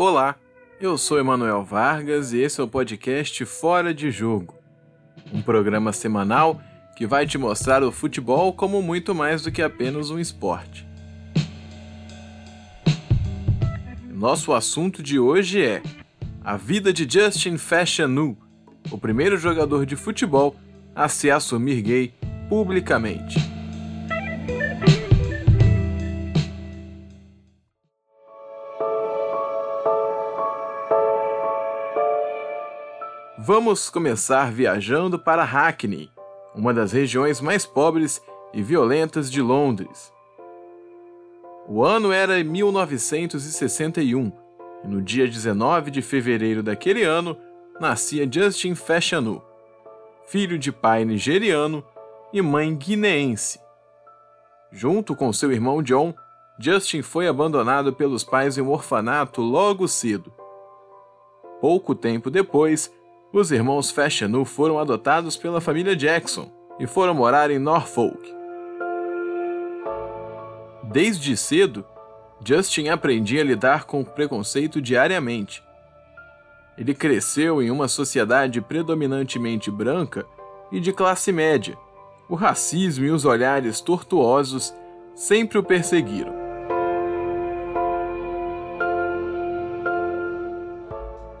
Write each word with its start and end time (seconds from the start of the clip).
Olá, 0.00 0.36
eu 0.80 0.96
sou 0.96 1.18
Emanuel 1.18 1.64
Vargas 1.64 2.32
e 2.32 2.38
esse 2.38 2.60
é 2.60 2.62
o 2.62 2.68
podcast 2.68 3.44
Fora 3.44 3.92
de 3.92 4.12
Jogo, 4.12 4.54
um 5.34 5.42
programa 5.42 5.92
semanal 5.92 6.62
que 6.96 7.04
vai 7.04 7.26
te 7.26 7.36
mostrar 7.36 7.82
o 7.82 7.90
futebol 7.90 8.52
como 8.52 8.80
muito 8.80 9.12
mais 9.12 9.42
do 9.42 9.50
que 9.50 9.60
apenas 9.60 10.08
um 10.10 10.20
esporte. 10.20 10.86
Nosso 14.08 14.52
assunto 14.52 15.02
de 15.02 15.18
hoje 15.18 15.64
é 15.64 15.82
a 16.44 16.56
vida 16.56 16.92
de 16.92 17.04
Justin 17.10 17.58
Fashanu, 17.58 18.38
o 18.92 18.98
primeiro 18.98 19.36
jogador 19.36 19.84
de 19.84 19.96
futebol 19.96 20.54
a 20.94 21.08
se 21.08 21.28
assumir 21.28 21.82
gay 21.82 22.14
publicamente. 22.48 23.47
Vamos 33.60 33.90
começar 33.90 34.52
viajando 34.52 35.18
para 35.18 35.42
Hackney, 35.42 36.12
uma 36.54 36.72
das 36.72 36.92
regiões 36.92 37.40
mais 37.40 37.66
pobres 37.66 38.22
e 38.54 38.62
violentas 38.62 39.28
de 39.28 39.42
Londres. 39.42 40.12
O 41.66 41.84
ano 41.84 42.12
era 42.12 42.44
1961 42.44 44.30
e 44.84 44.86
no 44.86 45.02
dia 45.02 45.26
19 45.26 45.90
de 45.90 46.00
fevereiro 46.00 46.62
daquele 46.62 47.02
ano 47.02 47.36
nascia 47.80 48.30
Justin 48.30 48.76
Fashanu, 48.76 49.42
filho 50.24 50.56
de 50.56 50.70
pai 50.70 51.04
nigeriano 51.04 51.84
e 52.32 52.40
mãe 52.40 52.72
guineense. 52.72 53.58
Junto 54.70 55.16
com 55.16 55.32
seu 55.32 55.50
irmão 55.50 55.82
John, 55.82 56.14
Justin 56.60 57.02
foi 57.02 57.26
abandonado 57.26 57.92
pelos 57.92 58.22
pais 58.22 58.56
em 58.56 58.60
um 58.60 58.70
orfanato 58.70 59.42
logo 59.42 59.88
cedo. 59.88 60.32
Pouco 61.60 61.92
tempo 61.92 62.30
depois, 62.30 62.96
os 63.32 63.52
irmãos 63.52 63.90
Fashanu 63.90 64.44
foram 64.44 64.78
adotados 64.78 65.36
pela 65.36 65.60
família 65.60 65.94
Jackson 65.94 66.50
e 66.78 66.86
foram 66.86 67.14
morar 67.14 67.50
em 67.50 67.58
Norfolk. 67.58 68.34
Desde 70.84 71.36
cedo, 71.36 71.84
Justin 72.44 72.88
aprendia 72.88 73.42
a 73.42 73.44
lidar 73.44 73.84
com 73.84 74.00
o 74.00 74.04
preconceito 74.04 74.80
diariamente. 74.80 75.62
Ele 76.78 76.94
cresceu 76.94 77.60
em 77.60 77.70
uma 77.70 77.88
sociedade 77.88 78.60
predominantemente 78.60 79.70
branca 79.70 80.24
e 80.70 80.80
de 80.80 80.92
classe 80.92 81.32
média. 81.32 81.76
O 82.28 82.34
racismo 82.34 83.04
e 83.04 83.10
os 83.10 83.24
olhares 83.24 83.80
tortuosos 83.80 84.72
sempre 85.14 85.58
o 85.58 85.62
perseguiram. 85.62 86.37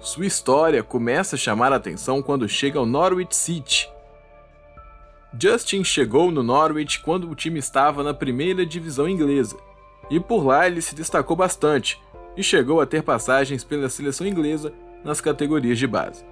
Sua 0.08 0.24
história 0.24 0.82
começa 0.82 1.36
a 1.36 1.38
chamar 1.38 1.70
a 1.70 1.76
atenção 1.76 2.22
quando 2.22 2.48
chega 2.48 2.78
ao 2.78 2.86
Norwich 2.86 3.36
City. 3.36 3.90
Justin 5.38 5.84
chegou 5.84 6.30
no 6.30 6.42
Norwich 6.42 7.00
quando 7.00 7.30
o 7.30 7.34
time 7.34 7.58
estava 7.58 8.02
na 8.02 8.14
primeira 8.14 8.64
divisão 8.64 9.06
inglesa, 9.06 9.58
e 10.08 10.18
por 10.18 10.46
lá 10.46 10.66
ele 10.66 10.80
se 10.80 10.94
destacou 10.94 11.36
bastante 11.36 12.00
e 12.38 12.42
chegou 12.42 12.80
a 12.80 12.86
ter 12.86 13.02
passagens 13.02 13.62
pela 13.62 13.90
seleção 13.90 14.26
inglesa 14.26 14.72
nas 15.04 15.20
categorias 15.20 15.78
de 15.78 15.86
base. 15.86 16.24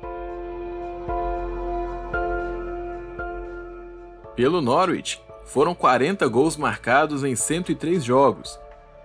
Pelo 4.34 4.62
Norwich, 4.62 5.20
foram 5.44 5.74
40 5.74 6.26
gols 6.28 6.56
marcados 6.56 7.22
em 7.22 7.36
103 7.36 8.02
jogos, 8.02 8.58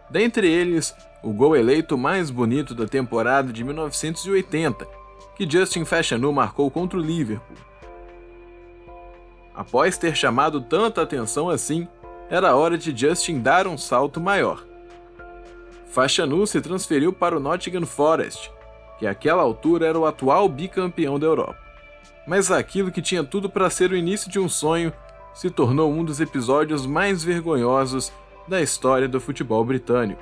dentre 0.09 0.49
eles 0.49 0.95
o 1.23 1.31
gol 1.31 1.55
eleito 1.55 1.97
mais 1.97 2.29
bonito 2.29 2.73
da 2.73 2.87
temporada 2.87 3.53
de 3.53 3.63
1980, 3.63 4.87
que 5.35 5.49
Justin 5.49 5.85
Fashanu 5.85 6.31
marcou 6.33 6.69
contra 6.71 6.97
o 6.97 7.01
Liverpool. 7.01 7.57
Após 9.53 9.97
ter 9.97 10.15
chamado 10.15 10.61
tanta 10.61 11.01
atenção 11.01 11.49
assim, 11.49 11.87
era 12.29 12.55
hora 12.55 12.77
de 12.77 12.95
Justin 12.95 13.39
dar 13.39 13.67
um 13.67 13.77
salto 13.77 14.19
maior. 14.19 14.65
Fashanu 15.85 16.47
se 16.47 16.61
transferiu 16.61 17.11
para 17.11 17.35
o 17.35 17.39
Nottingham 17.39 17.85
Forest, 17.85 18.51
que 18.97 19.05
àquela 19.05 19.43
altura 19.43 19.85
era 19.87 19.99
o 19.99 20.05
atual 20.05 20.47
bicampeão 20.47 21.19
da 21.19 21.27
Europa. 21.27 21.57
Mas 22.25 22.49
aquilo 22.49 22.91
que 22.91 23.01
tinha 23.01 23.23
tudo 23.23 23.49
para 23.49 23.69
ser 23.69 23.91
o 23.91 23.97
início 23.97 24.31
de 24.31 24.39
um 24.39 24.47
sonho 24.47 24.93
se 25.33 25.49
tornou 25.49 25.91
um 25.91 26.03
dos 26.03 26.21
episódios 26.21 26.85
mais 26.85 27.23
vergonhosos 27.23 28.11
da 28.47 28.61
história 28.61 29.07
do 29.07 29.19
futebol 29.19 29.63
britânico. 29.65 30.21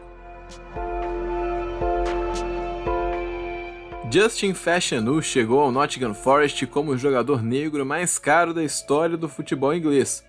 Justin 4.12 4.56
Fashanu 4.56 5.22
chegou 5.22 5.60
ao 5.60 5.72
Nottingham 5.72 6.16
Forest 6.16 6.66
como 6.66 6.92
o 6.92 6.98
jogador 6.98 7.44
negro 7.44 7.86
mais 7.86 8.18
caro 8.18 8.56
da 8.56 8.64
história 8.64 9.16
do 9.16 9.30
futebol 9.30 9.72
inglês, 9.72 10.26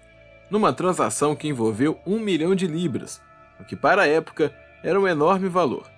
numa 0.51 0.71
transação 0.71 1.35
que 1.35 1.49
envolveu 1.49 1.99
um 2.07 2.19
milhão 2.19 2.55
de 2.55 2.67
libras, 2.67 3.23
o 3.59 3.65
que 3.65 3.75
para 3.75 4.03
a 4.03 4.07
época 4.07 4.53
era 4.83 5.01
um 5.01 5.09
enorme 5.09 5.49
valor. 5.49 5.91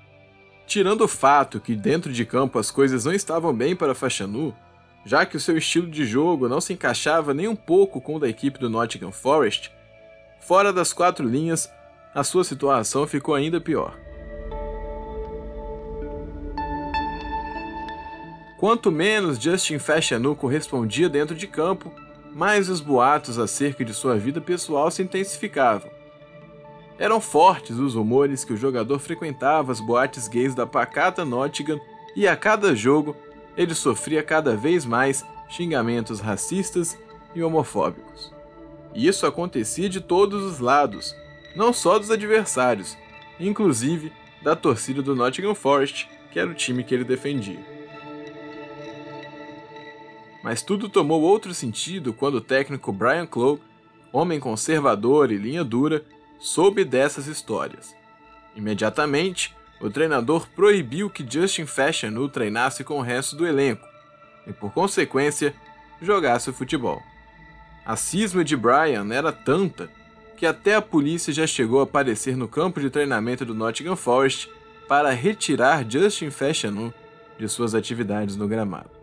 Tirando 0.64 1.00
o 1.00 1.08
fato 1.08 1.58
que 1.58 1.74
dentro 1.74 2.12
de 2.12 2.24
campo 2.24 2.56
as 2.56 2.70
coisas 2.70 3.04
não 3.04 3.12
estavam 3.12 3.52
bem 3.52 3.74
para 3.74 3.96
Fashanu, 3.96 4.54
já 5.04 5.26
que 5.26 5.36
o 5.36 5.40
seu 5.40 5.58
estilo 5.58 5.90
de 5.90 6.04
jogo 6.04 6.48
não 6.48 6.60
se 6.60 6.72
encaixava 6.72 7.34
nem 7.34 7.48
um 7.48 7.56
pouco 7.56 8.00
com 8.00 8.14
o 8.14 8.20
da 8.20 8.28
equipe 8.28 8.60
do 8.60 8.70
Nottingham 8.70 9.10
Forest, 9.10 9.72
fora 10.38 10.72
das 10.72 10.92
quatro 10.92 11.26
linhas, 11.26 11.68
a 12.14 12.22
sua 12.22 12.44
situação 12.44 13.08
ficou 13.08 13.34
ainda 13.34 13.60
pior. 13.60 13.98
Quanto 18.62 18.92
menos 18.92 19.42
Justin 19.42 19.80
Fashanu 19.80 20.36
correspondia 20.36 21.08
dentro 21.08 21.34
de 21.34 21.48
campo, 21.48 21.92
mais 22.32 22.68
os 22.68 22.80
boatos 22.80 23.36
acerca 23.36 23.84
de 23.84 23.92
sua 23.92 24.16
vida 24.16 24.40
pessoal 24.40 24.88
se 24.88 25.02
intensificavam. 25.02 25.90
Eram 26.96 27.20
fortes 27.20 27.76
os 27.76 27.96
rumores 27.96 28.44
que 28.44 28.52
o 28.52 28.56
jogador 28.56 29.00
frequentava 29.00 29.72
as 29.72 29.80
boates 29.80 30.28
gays 30.28 30.54
da 30.54 30.64
pacata 30.64 31.24
Nottingham 31.24 31.80
e 32.14 32.28
a 32.28 32.36
cada 32.36 32.72
jogo 32.72 33.16
ele 33.56 33.74
sofria 33.74 34.22
cada 34.22 34.56
vez 34.56 34.84
mais 34.84 35.26
xingamentos 35.48 36.20
racistas 36.20 36.96
e 37.34 37.42
homofóbicos. 37.42 38.32
E 38.94 39.08
isso 39.08 39.26
acontecia 39.26 39.88
de 39.88 40.00
todos 40.00 40.40
os 40.40 40.60
lados, 40.60 41.16
não 41.56 41.72
só 41.72 41.98
dos 41.98 42.12
adversários, 42.12 42.96
inclusive 43.40 44.12
da 44.40 44.54
torcida 44.54 45.02
do 45.02 45.16
Nottingham 45.16 45.52
Forest, 45.52 46.08
que 46.30 46.38
era 46.38 46.48
o 46.48 46.54
time 46.54 46.84
que 46.84 46.94
ele 46.94 47.02
defendia. 47.02 47.71
Mas 50.42 50.62
tudo 50.62 50.88
tomou 50.88 51.22
outro 51.22 51.54
sentido 51.54 52.12
quando 52.12 52.36
o 52.36 52.40
técnico 52.40 52.92
Brian 52.92 53.26
Clough, 53.26 53.60
homem 54.12 54.40
conservador 54.40 55.30
e 55.30 55.36
linha 55.36 55.62
dura, 55.62 56.04
soube 56.38 56.84
dessas 56.84 57.26
histórias. 57.26 57.94
Imediatamente, 58.56 59.54
o 59.80 59.88
treinador 59.88 60.48
proibiu 60.54 61.08
que 61.08 61.26
Justin 61.28 61.66
Fashanu 61.66 62.28
treinasse 62.28 62.84
com 62.84 62.98
o 62.98 63.02
resto 63.02 63.36
do 63.36 63.46
elenco 63.46 63.86
e, 64.46 64.52
por 64.52 64.72
consequência, 64.72 65.54
jogasse 66.00 66.50
o 66.50 66.52
futebol. 66.52 67.00
A 67.84 67.96
cisma 67.96 68.44
de 68.44 68.56
Brian 68.56 69.12
era 69.12 69.32
tanta 69.32 69.90
que 70.36 70.46
até 70.46 70.74
a 70.74 70.82
polícia 70.82 71.32
já 71.32 71.46
chegou 71.46 71.80
a 71.80 71.84
aparecer 71.84 72.36
no 72.36 72.48
campo 72.48 72.80
de 72.80 72.90
treinamento 72.90 73.44
do 73.44 73.54
Nottingham 73.54 73.96
Forest 73.96 74.50
para 74.88 75.10
retirar 75.10 75.88
Justin 75.88 76.30
Fashanu 76.30 76.92
de 77.38 77.48
suas 77.48 77.74
atividades 77.74 78.36
no 78.36 78.48
gramado. 78.48 79.01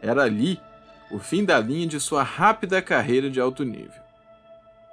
Era 0.00 0.22
ali 0.22 0.60
o 1.10 1.18
fim 1.18 1.44
da 1.44 1.58
linha 1.58 1.86
de 1.86 1.98
sua 1.98 2.22
rápida 2.22 2.80
carreira 2.82 3.30
de 3.30 3.40
alto 3.40 3.64
nível. 3.64 4.02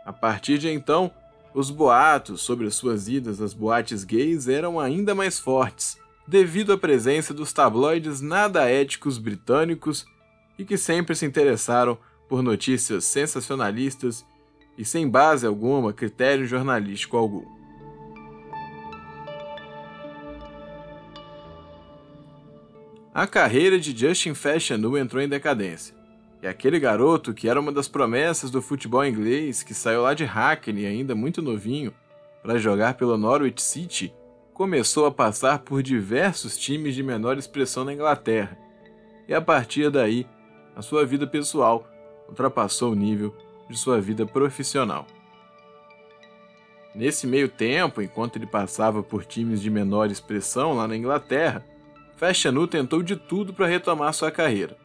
A 0.06 0.14
partir 0.14 0.58
de 0.58 0.70
então, 0.70 1.12
os 1.54 1.70
boatos 1.70 2.42
sobre 2.42 2.70
suas 2.70 3.08
idas 3.08 3.42
às 3.42 3.54
boates 3.54 4.04
gays 4.04 4.48
eram 4.48 4.80
ainda 4.80 5.16
mais 5.16 5.40
fortes, 5.40 5.98
devido 6.28 6.74
à 6.74 6.78
presença 6.78 7.34
dos 7.34 7.54
tabloides 7.54 8.22
nada 8.22 8.70
éticos 8.70 9.18
britânicos 9.18 10.06
e 10.58 10.66
que 10.66 10.78
sempre 10.78 11.16
se 11.16 11.26
interessaram 11.26 11.98
por 12.28 12.42
notícias 12.42 13.06
sensacionalistas 13.06 14.26
e 14.78 14.84
sem 14.84 15.08
base 15.08 15.46
alguma, 15.46 15.94
critério 15.94 16.46
jornalístico 16.46 17.16
algum. 17.18 17.55
A 23.16 23.26
carreira 23.26 23.80
de 23.80 23.98
Justin 23.98 24.34
Fashanu 24.34 24.98
entrou 24.98 25.24
em 25.24 25.30
decadência. 25.30 25.96
E 26.44 26.48
aquele 26.48 26.78
garoto, 26.78 27.34
que 27.34 27.48
era 27.48 27.58
uma 27.58 27.72
das 27.72 27.88
promessas 27.88 28.52
do 28.52 28.62
futebol 28.62 29.06
inglês, 29.06 29.64
que 29.64 29.74
saiu 29.74 30.02
lá 30.02 30.14
de 30.14 30.26
Hackney 30.26 30.86
ainda 30.86 31.16
muito 31.16 31.42
novinho, 31.42 31.94
para 32.44 32.58
jogar 32.58 32.96
pelo 32.96 33.18
Norwich 33.18 33.62
City, 33.62 34.14
começou 34.54 35.06
a 35.06 35.12
passar 35.12 35.60
por 35.60 35.82
diversos 35.82 36.58
times 36.58 36.94
de 36.94 37.02
menor 37.02 37.38
expressão 37.38 37.86
na 37.86 37.94
Inglaterra. 37.94 38.58
E 39.30 39.34
a 39.34 39.40
partir 39.40 39.90
daí, 39.90 40.28
a 40.76 40.82
sua 40.82 41.06
vida 41.06 41.26
pessoal 41.26 41.88
ultrapassou 42.28 42.92
o 42.92 42.96
nível 42.96 43.34
de 43.70 43.78
sua 43.78 44.02
vida 44.02 44.26
profissional. 44.26 45.08
Nesse 46.94 47.26
meio 47.26 47.48
tempo, 47.48 48.02
enquanto 48.02 48.36
ele 48.36 48.46
passava 48.46 49.02
por 49.02 49.24
times 49.24 49.62
de 49.62 49.70
menor 49.70 50.12
expressão 50.12 50.74
lá 50.74 50.86
na 50.86 50.98
Inglaterra, 50.98 51.64
Fashanu 52.16 52.66
tentou 52.68 53.04
de 53.04 53.16
tudo 53.16 53.54
para 53.54 53.68
retomar 53.68 54.14
sua 54.14 54.32
carreira. 54.32 54.78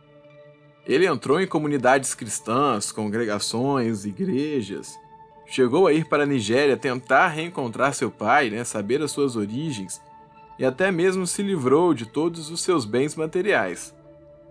Ele 0.86 1.06
entrou 1.06 1.40
em 1.40 1.46
comunidades 1.46 2.14
cristãs, 2.14 2.90
congregações, 2.90 4.04
igrejas. 4.04 4.98
Chegou 5.46 5.86
a 5.86 5.92
ir 5.92 6.06
para 6.06 6.24
a 6.24 6.26
Nigéria 6.26 6.76
tentar 6.76 7.28
reencontrar 7.28 7.94
seu 7.94 8.10
pai, 8.10 8.50
né, 8.50 8.64
saber 8.64 9.00
as 9.02 9.12
suas 9.12 9.36
origens, 9.36 10.00
e 10.58 10.64
até 10.64 10.90
mesmo 10.90 11.26
se 11.26 11.42
livrou 11.42 11.94
de 11.94 12.06
todos 12.06 12.50
os 12.50 12.62
seus 12.62 12.84
bens 12.84 13.14
materiais. 13.14 13.94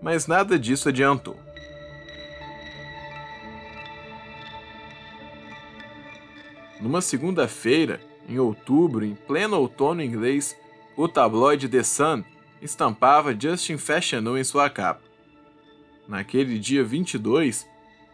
Mas 0.00 0.26
nada 0.26 0.58
disso 0.58 0.88
adiantou. 0.88 1.36
Numa 6.80 7.02
segunda-feira, 7.02 8.00
em 8.26 8.38
outubro, 8.38 9.04
em 9.04 9.14
pleno 9.14 9.58
outono 9.58 10.02
inglês, 10.02 10.56
o 10.96 11.06
tabloide 11.06 11.68
The 11.68 11.82
Sun 11.82 12.24
estampava 12.60 13.38
Justin 13.38 13.76
Fashanu 13.76 14.36
em 14.36 14.44
sua 14.44 14.68
capa. 14.68 15.02
Naquele 16.06 16.58
dia 16.58 16.84
22, 16.84 17.66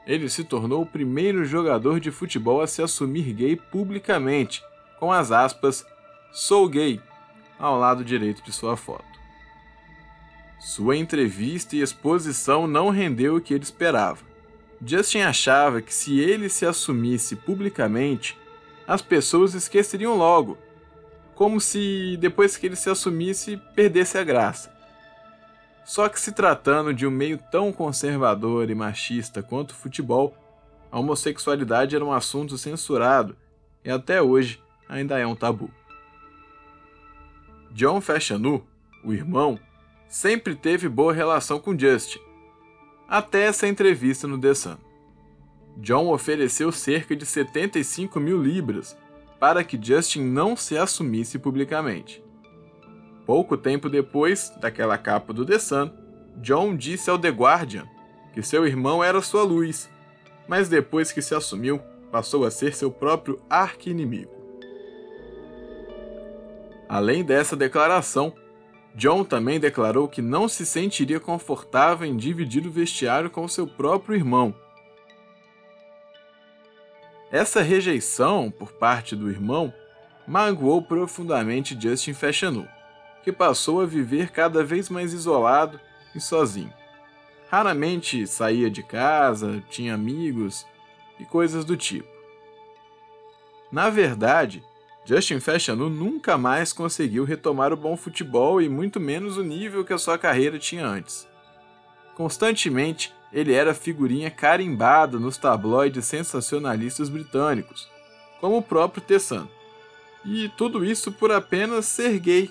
ele 0.06 0.28
se 0.28 0.44
tornou 0.44 0.82
o 0.82 0.86
primeiro 0.86 1.44
jogador 1.44 1.98
de 1.98 2.10
futebol 2.10 2.60
a 2.60 2.66
se 2.66 2.82
assumir 2.82 3.32
gay 3.32 3.56
publicamente, 3.56 4.62
com 4.98 5.12
as 5.12 5.32
aspas 5.32 5.84
"Sou 6.32 6.68
gay" 6.68 7.00
ao 7.58 7.78
lado 7.78 8.04
direito 8.04 8.42
de 8.42 8.52
sua 8.52 8.76
foto. 8.76 9.04
Sua 10.58 10.96
entrevista 10.96 11.76
e 11.76 11.80
exposição 11.80 12.66
não 12.66 12.90
rendeu 12.90 13.36
o 13.36 13.40
que 13.40 13.54
ele 13.54 13.62
esperava. 13.62 14.24
Justin 14.84 15.20
achava 15.20 15.80
que 15.80 15.92
se 15.92 16.18
ele 16.18 16.48
se 16.48 16.66
assumisse 16.66 17.34
publicamente, 17.34 18.38
as 18.86 19.02
pessoas 19.02 19.54
esqueceriam 19.54 20.16
logo, 20.16 20.58
como 21.36 21.60
se 21.60 22.16
depois 22.16 22.56
que 22.56 22.66
ele 22.66 22.74
se 22.74 22.88
assumisse 22.90 23.58
perdesse 23.74 24.18
a 24.18 24.24
graça. 24.24 24.74
Só 25.84 26.08
que 26.08 26.18
se 26.18 26.32
tratando 26.32 26.92
de 26.92 27.06
um 27.06 27.10
meio 27.10 27.38
tão 27.52 27.70
conservador 27.72 28.70
e 28.70 28.74
machista 28.74 29.42
quanto 29.42 29.70
o 29.70 29.74
futebol, 29.74 30.36
a 30.90 30.98
homossexualidade 30.98 31.94
era 31.94 32.04
um 32.04 32.12
assunto 32.12 32.56
censurado 32.56 33.36
e 33.84 33.90
até 33.90 34.20
hoje 34.20 34.60
ainda 34.88 35.18
é 35.18 35.26
um 35.26 35.36
tabu. 35.36 35.70
John 37.70 38.00
Fashanu, 38.00 38.66
o 39.04 39.12
irmão, 39.12 39.60
sempre 40.08 40.56
teve 40.56 40.88
boa 40.88 41.12
relação 41.12 41.60
com 41.60 41.78
Justin, 41.78 42.18
até 43.06 43.42
essa 43.42 43.68
entrevista 43.68 44.26
no 44.26 44.40
The 44.40 44.54
Sun. 44.54 44.78
John 45.76 46.08
ofereceu 46.08 46.72
cerca 46.72 47.14
de 47.14 47.26
75 47.26 48.18
mil 48.18 48.42
libras 48.42 48.96
para 49.38 49.62
que 49.62 49.78
Justin 49.80 50.22
não 50.22 50.56
se 50.56 50.76
assumisse 50.76 51.38
publicamente. 51.38 52.22
Pouco 53.24 53.56
tempo 53.56 53.88
depois 53.88 54.52
daquela 54.60 54.96
capa 54.96 55.32
do 55.32 55.44
The 55.44 55.58
Sun, 55.58 55.90
John 56.36 56.76
disse 56.76 57.10
ao 57.10 57.18
The 57.18 57.30
Guardian 57.30 57.86
que 58.32 58.42
seu 58.42 58.66
irmão 58.66 59.02
era 59.02 59.20
sua 59.20 59.42
luz, 59.42 59.90
mas 60.46 60.68
depois 60.68 61.10
que 61.10 61.22
se 61.22 61.34
assumiu, 61.34 61.80
passou 62.10 62.44
a 62.44 62.50
ser 62.50 62.74
seu 62.74 62.90
próprio 62.90 63.40
arqui-inimigo. 63.50 64.30
Além 66.88 67.24
dessa 67.24 67.56
declaração, 67.56 68.32
John 68.94 69.24
também 69.24 69.58
declarou 69.58 70.08
que 70.08 70.22
não 70.22 70.48
se 70.48 70.64
sentiria 70.64 71.18
confortável 71.18 72.06
em 72.06 72.16
dividir 72.16 72.66
o 72.66 72.70
vestiário 72.70 73.28
com 73.28 73.46
seu 73.48 73.66
próprio 73.66 74.14
irmão 74.14 74.54
essa 77.36 77.60
rejeição 77.60 78.50
por 78.50 78.72
parte 78.72 79.14
do 79.14 79.30
irmão 79.30 79.72
magoou 80.26 80.80
profundamente 80.80 81.78
Justin 81.78 82.14
Fashanu, 82.14 82.66
que 83.22 83.30
passou 83.30 83.82
a 83.82 83.86
viver 83.86 84.30
cada 84.30 84.64
vez 84.64 84.88
mais 84.88 85.12
isolado 85.12 85.78
e 86.14 86.20
sozinho. 86.20 86.72
Raramente 87.50 88.26
saía 88.26 88.70
de 88.70 88.82
casa, 88.82 89.62
tinha 89.68 89.94
amigos 89.94 90.66
e 91.20 91.24
coisas 91.26 91.64
do 91.64 91.76
tipo. 91.76 92.08
Na 93.70 93.90
verdade, 93.90 94.64
Justin 95.04 95.38
Fashanu 95.38 95.90
nunca 95.90 96.38
mais 96.38 96.72
conseguiu 96.72 97.24
retomar 97.24 97.72
o 97.72 97.76
bom 97.76 97.96
futebol 97.96 98.62
e 98.62 98.68
muito 98.68 98.98
menos 98.98 99.36
o 99.36 99.44
nível 99.44 99.84
que 99.84 99.92
a 99.92 99.98
sua 99.98 100.16
carreira 100.16 100.58
tinha 100.58 100.86
antes. 100.86 101.28
Constantemente, 102.14 103.14
ele 103.32 103.52
era 103.52 103.74
figurinha 103.74 104.30
carimbada 104.30 105.18
nos 105.18 105.36
tabloides 105.36 106.04
sensacionalistas 106.06 107.08
britânicos, 107.08 107.88
como 108.40 108.58
o 108.58 108.62
próprio 108.62 109.02
Tessan. 109.02 109.48
E 110.24 110.48
tudo 110.56 110.84
isso 110.84 111.12
por 111.12 111.30
apenas 111.30 111.86
ser 111.86 112.18
gay. 112.18 112.50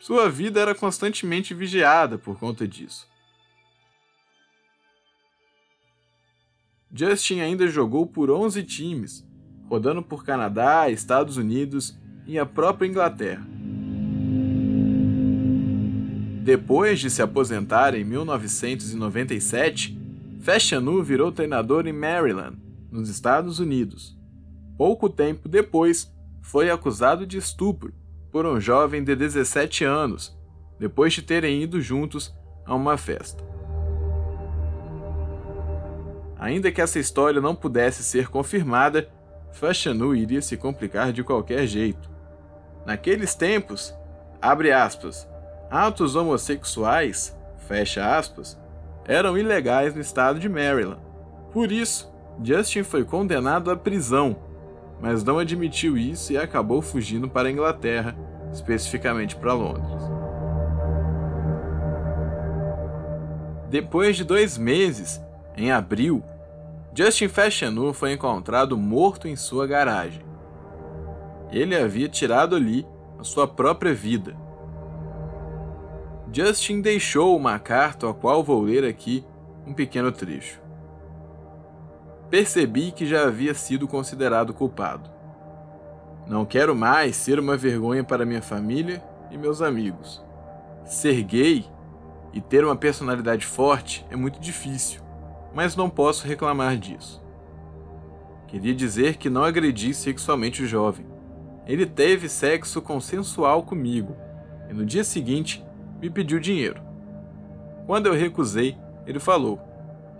Sua 0.00 0.30
vida 0.30 0.60
era 0.60 0.74
constantemente 0.74 1.54
vigiada 1.54 2.18
por 2.18 2.38
conta 2.38 2.66
disso. 2.66 3.08
Justin 6.92 7.40
ainda 7.40 7.66
jogou 7.66 8.06
por 8.06 8.30
11 8.30 8.62
times, 8.62 9.26
rodando 9.68 10.02
por 10.02 10.24
Canadá, 10.24 10.88
Estados 10.88 11.36
Unidos 11.36 11.98
e 12.26 12.38
a 12.38 12.46
própria 12.46 12.86
Inglaterra. 12.86 13.55
Depois 16.46 17.00
de 17.00 17.10
se 17.10 17.20
aposentar 17.20 17.92
em 17.96 18.04
1997, 18.04 19.98
Fashanu 20.38 21.02
virou 21.02 21.32
treinador 21.32 21.88
em 21.88 21.92
Maryland, 21.92 22.56
nos 22.88 23.08
Estados 23.08 23.58
Unidos. 23.58 24.16
Pouco 24.78 25.10
tempo 25.10 25.48
depois, 25.48 26.08
foi 26.40 26.70
acusado 26.70 27.26
de 27.26 27.36
estupro 27.36 27.92
por 28.30 28.46
um 28.46 28.60
jovem 28.60 29.02
de 29.02 29.16
17 29.16 29.82
anos, 29.84 30.38
depois 30.78 31.12
de 31.12 31.22
terem 31.22 31.60
ido 31.64 31.80
juntos 31.80 32.32
a 32.64 32.76
uma 32.76 32.96
festa. 32.96 33.42
Ainda 36.38 36.70
que 36.70 36.80
essa 36.80 37.00
história 37.00 37.40
não 37.40 37.56
pudesse 37.56 38.04
ser 38.04 38.28
confirmada, 38.28 39.10
Fashanu 39.50 40.14
iria 40.14 40.40
se 40.40 40.56
complicar 40.56 41.12
de 41.12 41.24
qualquer 41.24 41.66
jeito. 41.66 42.08
Naqueles 42.86 43.34
tempos, 43.34 43.92
abre 44.40 44.70
aspas, 44.70 45.26
atos 45.70 46.14
homossexuais, 46.14 47.36
fecha 47.66 48.16
aspas, 48.16 48.58
eram 49.06 49.36
ilegais 49.36 49.94
no 49.94 50.00
estado 50.00 50.38
de 50.38 50.48
Maryland. 50.48 51.00
Por 51.52 51.70
isso, 51.72 52.12
Justin 52.42 52.82
foi 52.82 53.04
condenado 53.04 53.70
à 53.70 53.76
prisão, 53.76 54.36
mas 55.00 55.24
não 55.24 55.38
admitiu 55.38 55.96
isso 55.96 56.32
e 56.32 56.38
acabou 56.38 56.80
fugindo 56.80 57.28
para 57.28 57.48
a 57.48 57.50
Inglaterra, 57.50 58.16
especificamente 58.52 59.36
para 59.36 59.52
Londres. 59.52 60.02
Depois 63.68 64.16
de 64.16 64.24
dois 64.24 64.56
meses, 64.56 65.20
em 65.56 65.72
abril, 65.72 66.22
Justin 66.94 67.28
Fashanu 67.28 67.92
foi 67.92 68.12
encontrado 68.12 68.76
morto 68.76 69.28
em 69.28 69.36
sua 69.36 69.66
garagem. 69.66 70.24
Ele 71.50 71.76
havia 71.76 72.08
tirado 72.08 72.54
ali 72.56 72.86
a 73.18 73.24
sua 73.24 73.46
própria 73.46 73.92
vida 73.92 74.45
Justin 76.32 76.80
deixou 76.80 77.36
uma 77.36 77.58
carta 77.58 78.10
a 78.10 78.14
qual 78.14 78.42
vou 78.42 78.62
ler 78.62 78.84
aqui 78.84 79.24
um 79.66 79.72
pequeno 79.72 80.10
trecho. 80.10 80.60
Percebi 82.28 82.90
que 82.90 83.06
já 83.06 83.26
havia 83.26 83.54
sido 83.54 83.86
considerado 83.86 84.52
culpado. 84.52 85.08
Não 86.26 86.44
quero 86.44 86.74
mais 86.74 87.14
ser 87.16 87.38
uma 87.38 87.56
vergonha 87.56 88.02
para 88.02 88.26
minha 88.26 88.42
família 88.42 89.02
e 89.30 89.38
meus 89.38 89.62
amigos. 89.62 90.24
Ser 90.84 91.22
gay 91.22 91.64
e 92.32 92.40
ter 92.40 92.64
uma 92.64 92.76
personalidade 92.76 93.46
forte 93.46 94.04
é 94.10 94.16
muito 94.16 94.40
difícil, 94.40 95.00
mas 95.54 95.76
não 95.76 95.88
posso 95.88 96.26
reclamar 96.26 96.76
disso. 96.76 97.22
Queria 98.48 98.74
dizer 98.74 99.16
que 99.16 99.30
não 99.30 99.44
agredi 99.44 99.94
sexualmente 99.94 100.62
o 100.62 100.66
jovem. 100.66 101.06
Ele 101.66 101.86
teve 101.86 102.28
sexo 102.28 102.80
consensual 102.82 103.62
comigo 103.62 104.16
e 104.68 104.72
no 104.72 104.84
dia 104.84 105.02
seguinte 105.02 105.64
me 106.00 106.10
pediu 106.10 106.38
dinheiro. 106.38 106.80
Quando 107.86 108.06
eu 108.06 108.14
recusei, 108.14 108.76
ele 109.06 109.20
falou: 109.20 109.60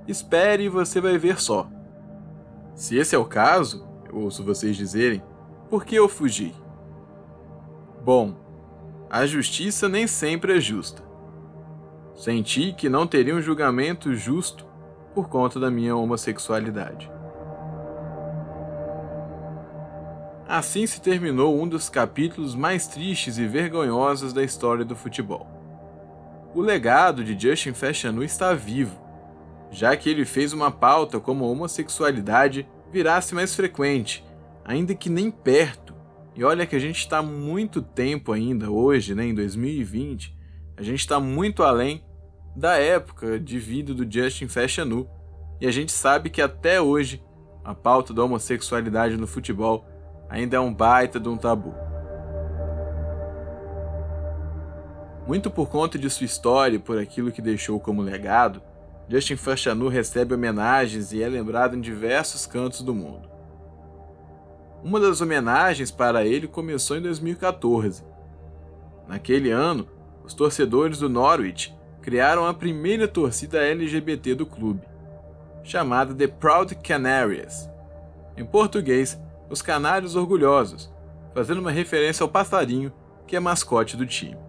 Espere 0.06 0.64
e 0.64 0.68
você 0.68 1.00
vai 1.00 1.18
ver 1.18 1.40
só. 1.40 1.68
Se 2.74 2.96
esse 2.96 3.14
é 3.14 3.18
o 3.18 3.24
caso, 3.24 3.86
eu 4.08 4.18
ouço 4.18 4.44
vocês 4.44 4.76
dizerem, 4.76 5.22
por 5.68 5.84
que 5.84 5.96
eu 5.96 6.08
fugi? 6.08 6.54
Bom, 8.04 8.34
a 9.10 9.26
justiça 9.26 9.88
nem 9.88 10.06
sempre 10.06 10.56
é 10.56 10.60
justa. 10.60 11.02
Senti 12.14 12.72
que 12.72 12.88
não 12.88 13.06
teria 13.06 13.34
um 13.34 13.42
julgamento 13.42 14.14
justo 14.14 14.64
por 15.14 15.28
conta 15.28 15.58
da 15.58 15.70
minha 15.70 15.96
homossexualidade. 15.96 17.10
Assim 20.46 20.86
se 20.86 21.00
terminou 21.00 21.60
um 21.60 21.66
dos 21.66 21.88
capítulos 21.88 22.54
mais 22.54 22.86
tristes 22.86 23.36
e 23.36 23.46
vergonhosos 23.46 24.32
da 24.32 24.44
história 24.44 24.84
do 24.84 24.94
futebol 24.94 25.55
o 26.56 26.62
legado 26.62 27.22
de 27.22 27.38
Justin 27.38 27.74
Fashanu 27.74 28.24
está 28.24 28.54
vivo, 28.54 28.98
já 29.70 29.94
que 29.94 30.08
ele 30.08 30.24
fez 30.24 30.54
uma 30.54 30.70
pauta 30.70 31.20
como 31.20 31.44
a 31.44 31.48
homossexualidade 31.48 32.66
virasse 32.90 33.34
mais 33.34 33.54
frequente, 33.54 34.24
ainda 34.64 34.94
que 34.94 35.10
nem 35.10 35.30
perto 35.30 35.94
E 36.34 36.42
olha 36.42 36.66
que 36.66 36.74
a 36.74 36.78
gente 36.78 36.98
está 36.98 37.22
muito 37.22 37.82
tempo 37.82 38.32
ainda, 38.32 38.70
hoje, 38.70 39.14
né, 39.14 39.26
em 39.26 39.34
2020, 39.34 40.34
a 40.78 40.82
gente 40.82 41.00
está 41.00 41.20
muito 41.20 41.62
além 41.62 42.02
da 42.54 42.76
época 42.76 43.38
de 43.38 43.58
vida 43.58 43.92
do 43.92 44.10
Justin 44.10 44.48
Fashanu. 44.48 45.08
E 45.60 45.66
a 45.66 45.70
gente 45.70 45.92
sabe 45.92 46.28
que 46.28 46.42
até 46.42 46.80
hoje 46.80 47.22
a 47.64 47.74
pauta 47.74 48.12
da 48.12 48.22
homossexualidade 48.22 49.16
no 49.16 49.26
futebol 49.26 49.86
ainda 50.28 50.56
é 50.56 50.60
um 50.60 50.72
baita 50.72 51.18
de 51.18 51.28
um 51.28 51.36
tabu. 51.38 51.85
Muito 55.26 55.50
por 55.50 55.68
conta 55.68 55.98
de 55.98 56.08
sua 56.08 56.24
história 56.24 56.76
e 56.76 56.78
por 56.78 56.98
aquilo 56.98 57.32
que 57.32 57.42
deixou 57.42 57.80
como 57.80 58.00
legado, 58.00 58.62
Justin 59.08 59.36
Fashanu 59.36 59.88
recebe 59.88 60.34
homenagens 60.34 61.12
e 61.12 61.22
é 61.22 61.28
lembrado 61.28 61.76
em 61.76 61.80
diversos 61.80 62.46
cantos 62.46 62.82
do 62.82 62.94
mundo. 62.94 63.28
Uma 64.84 65.00
das 65.00 65.20
homenagens 65.20 65.90
para 65.90 66.24
ele 66.24 66.46
começou 66.46 66.96
em 66.96 67.02
2014. 67.02 68.04
Naquele 69.08 69.50
ano, 69.50 69.88
os 70.24 70.32
torcedores 70.32 70.98
do 70.98 71.08
Norwich 71.08 71.74
criaram 72.00 72.46
a 72.46 72.54
primeira 72.54 73.08
torcida 73.08 73.58
LGBT 73.58 74.36
do 74.36 74.46
clube, 74.46 74.82
chamada 75.64 76.14
The 76.14 76.28
Proud 76.28 76.72
Canaries. 76.76 77.68
Em 78.36 78.44
português, 78.44 79.20
os 79.50 79.60
Canários 79.60 80.14
Orgulhosos, 80.14 80.92
fazendo 81.34 81.58
uma 81.58 81.72
referência 81.72 82.22
ao 82.22 82.28
passarinho 82.28 82.92
que 83.26 83.34
é 83.34 83.40
mascote 83.40 83.96
do 83.96 84.06
time. 84.06 84.45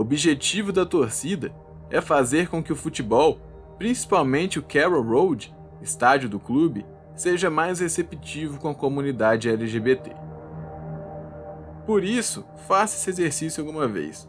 Objetivo 0.00 0.70
da 0.70 0.86
torcida 0.86 1.52
é 1.90 2.00
fazer 2.00 2.46
com 2.46 2.62
que 2.62 2.72
o 2.72 2.76
futebol, 2.76 3.40
principalmente 3.78 4.56
o 4.56 4.62
Carroll 4.62 5.02
Road, 5.02 5.52
estádio 5.82 6.28
do 6.28 6.38
clube, 6.38 6.86
seja 7.16 7.50
mais 7.50 7.80
receptivo 7.80 8.60
com 8.60 8.68
a 8.68 8.74
comunidade 8.76 9.48
LGBT. 9.48 10.12
Por 11.84 12.04
isso, 12.04 12.46
faça 12.68 12.94
esse 12.94 13.10
exercício 13.10 13.60
alguma 13.60 13.88
vez. 13.88 14.28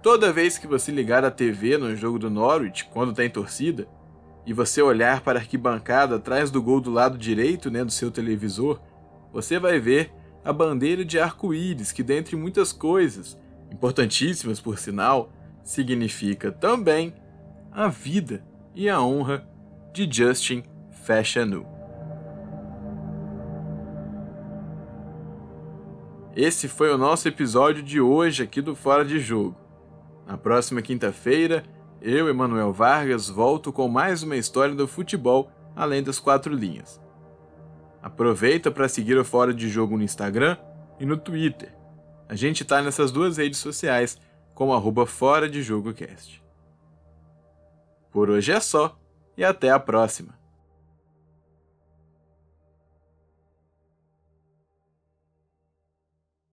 Toda 0.00 0.32
vez 0.32 0.56
que 0.56 0.66
você 0.66 0.90
ligar 0.90 1.26
a 1.26 1.30
TV 1.30 1.76
no 1.76 1.94
jogo 1.94 2.18
do 2.18 2.30
Norwich, 2.30 2.86
quando 2.86 3.12
tem 3.12 3.28
torcida, 3.28 3.86
e 4.46 4.54
você 4.54 4.80
olhar 4.80 5.20
para 5.20 5.38
a 5.38 5.42
arquibancada 5.42 6.16
atrás 6.16 6.50
do 6.50 6.62
gol 6.62 6.80
do 6.80 6.90
lado 6.90 7.18
direito 7.18 7.70
né, 7.70 7.84
do 7.84 7.92
seu 7.92 8.10
televisor, 8.10 8.80
você 9.30 9.58
vai 9.58 9.78
ver 9.78 10.10
a 10.42 10.54
bandeira 10.54 11.04
de 11.04 11.20
arco-íris, 11.20 11.92
que, 11.92 12.02
dentre 12.02 12.34
muitas 12.34 12.72
coisas, 12.72 13.38
importantíssimas 13.72 14.60
por 14.60 14.78
sinal, 14.78 15.32
significa 15.64 16.52
também 16.52 17.14
a 17.70 17.88
vida 17.88 18.44
e 18.74 18.88
a 18.88 19.00
honra 19.00 19.46
de 19.92 20.08
Justin 20.10 20.62
Fashanu. 21.04 21.66
Esse 26.34 26.68
foi 26.68 26.90
o 26.90 26.98
nosso 26.98 27.28
episódio 27.28 27.82
de 27.82 28.00
hoje 28.00 28.42
aqui 28.42 28.60
do 28.62 28.74
Fora 28.74 29.04
de 29.04 29.18
Jogo. 29.18 29.56
Na 30.26 30.38
próxima 30.38 30.80
quinta-feira, 30.80 31.62
eu, 32.00 32.28
Emanuel 32.28 32.72
Vargas, 32.72 33.28
volto 33.28 33.72
com 33.72 33.86
mais 33.88 34.22
uma 34.22 34.36
história 34.36 34.74
do 34.74 34.88
futebol 34.88 35.50
além 35.76 36.02
das 36.02 36.18
quatro 36.18 36.54
linhas. 36.54 37.00
Aproveita 38.02 38.70
para 38.70 38.88
seguir 38.88 39.16
o 39.18 39.24
Fora 39.24 39.52
de 39.52 39.68
Jogo 39.68 39.96
no 39.96 40.02
Instagram 40.02 40.56
e 40.98 41.04
no 41.04 41.16
Twitter. 41.16 41.81
A 42.32 42.34
gente 42.34 42.62
está 42.62 42.80
nessas 42.80 43.12
duas 43.12 43.36
redes 43.36 43.58
sociais 43.58 44.16
como 44.54 44.72
arroba 44.72 45.04
Fora 45.04 45.50
de. 45.50 45.62
Por 48.10 48.30
hoje 48.30 48.52
é 48.52 48.58
só 48.58 48.98
e 49.36 49.44
até 49.44 49.68
a 49.68 49.78
próxima. 49.78 50.32